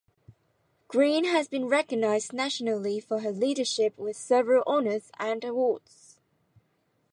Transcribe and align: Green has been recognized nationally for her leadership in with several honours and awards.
Green 0.87 1.25
has 1.25 1.47
been 1.47 1.67
recognized 1.67 2.33
nationally 2.33 2.99
for 2.99 3.19
her 3.19 3.31
leadership 3.31 3.99
in 3.99 4.03
with 4.05 4.17
several 4.17 4.63
honours 4.65 5.11
and 5.19 5.43
awards. 5.43 6.17